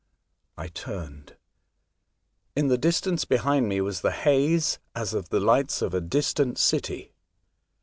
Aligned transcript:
I 0.57 0.67
turned. 0.67 1.37
In 2.55 2.69
the 2.69 2.77
distance 2.79 3.23
behind 3.23 3.69
me 3.69 3.81
was 3.81 4.01
the 4.01 4.09
haze 4.11 4.79
as 4.95 5.13
of 5.13 5.29
the 5.29 5.39
lights 5.39 5.83
of 5.83 5.93
a 5.93 6.01
distant 6.01 6.57
city. 6.57 7.13